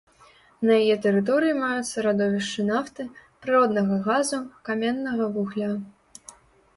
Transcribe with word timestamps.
На 0.67 0.71
яе 0.83 0.93
тэрыторыі 1.05 1.57
маюцца 1.57 2.05
радовішчы 2.05 2.65
нафты, 2.69 3.05
прыроднага 3.47 3.99
газу, 4.07 4.39
каменнага 4.71 5.29
вугля. 5.37 5.69